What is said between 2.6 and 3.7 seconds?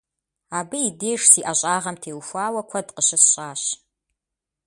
куэд къыщысщӀащ.